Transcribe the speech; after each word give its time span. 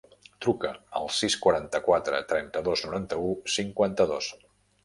Truca 0.43 0.71
al 0.99 1.09
sis, 1.17 1.35
quaranta-quatre, 1.43 2.23
trenta-dos, 2.33 2.85
noranta-u, 2.89 3.29
cinquanta-dos. 3.61 4.33